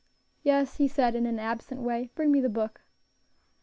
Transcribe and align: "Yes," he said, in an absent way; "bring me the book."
"Yes," 0.41 0.77
he 0.77 0.87
said, 0.87 1.13
in 1.13 1.27
an 1.27 1.37
absent 1.37 1.81
way; 1.81 2.09
"bring 2.15 2.31
me 2.31 2.41
the 2.41 2.49
book." 2.49 2.81